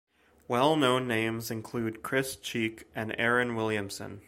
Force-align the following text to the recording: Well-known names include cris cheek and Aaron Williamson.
Well-known 0.47 1.07
names 1.07 1.51
include 1.51 2.01
cris 2.01 2.35
cheek 2.35 2.85
and 2.95 3.13
Aaron 3.19 3.55
Williamson. 3.55 4.19